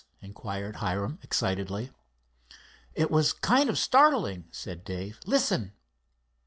[0.19, 1.91] inquired Hiram excitedly.
[2.95, 5.19] "It was kind of startling," said Dave.
[5.27, 5.73] "Listen."